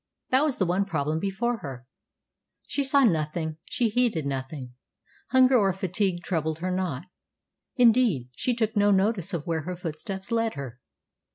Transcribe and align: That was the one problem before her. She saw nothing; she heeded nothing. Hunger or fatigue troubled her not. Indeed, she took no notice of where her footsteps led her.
That 0.31 0.43
was 0.43 0.55
the 0.57 0.65
one 0.65 0.83
problem 0.85 1.19
before 1.19 1.57
her. 1.57 1.85
She 2.65 2.83
saw 2.83 3.03
nothing; 3.03 3.57
she 3.69 3.87
heeded 3.89 4.25
nothing. 4.25 4.73
Hunger 5.29 5.55
or 5.59 5.71
fatigue 5.73 6.23
troubled 6.23 6.57
her 6.57 6.71
not. 6.71 7.03
Indeed, 7.75 8.29
she 8.35 8.55
took 8.55 8.75
no 8.75 8.89
notice 8.89 9.31
of 9.31 9.45
where 9.45 9.61
her 9.61 9.75
footsteps 9.75 10.31
led 10.31 10.55
her. 10.55 10.79